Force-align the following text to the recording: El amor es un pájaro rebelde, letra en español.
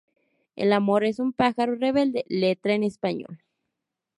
El 0.55 0.73
amor 0.73 1.03
es 1.05 1.19
un 1.19 1.31
pájaro 1.31 1.75
rebelde, 1.75 2.25
letra 2.27 2.73
en 2.73 2.81
español. 2.81 3.43